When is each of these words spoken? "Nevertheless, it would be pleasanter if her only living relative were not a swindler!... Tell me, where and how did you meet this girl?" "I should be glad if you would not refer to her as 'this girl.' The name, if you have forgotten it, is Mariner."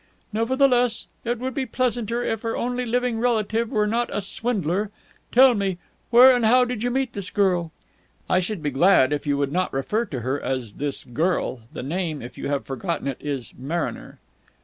"Nevertheless, 0.33 1.05
it 1.23 1.37
would 1.37 1.53
be 1.53 1.67
pleasanter 1.67 2.23
if 2.23 2.41
her 2.41 2.57
only 2.57 2.87
living 2.87 3.19
relative 3.19 3.69
were 3.69 3.85
not 3.85 4.09
a 4.11 4.19
swindler!... 4.19 4.89
Tell 5.31 5.53
me, 5.53 5.77
where 6.09 6.35
and 6.35 6.43
how 6.43 6.65
did 6.65 6.81
you 6.81 6.89
meet 6.89 7.13
this 7.13 7.29
girl?" 7.29 7.71
"I 8.27 8.39
should 8.39 8.63
be 8.63 8.71
glad 8.71 9.13
if 9.13 9.27
you 9.27 9.37
would 9.37 9.51
not 9.51 9.71
refer 9.71 10.05
to 10.05 10.21
her 10.21 10.41
as 10.41 10.73
'this 10.73 11.03
girl.' 11.03 11.61
The 11.71 11.83
name, 11.83 12.19
if 12.23 12.35
you 12.35 12.47
have 12.47 12.65
forgotten 12.65 13.07
it, 13.07 13.17
is 13.21 13.53
Mariner." 13.55 14.17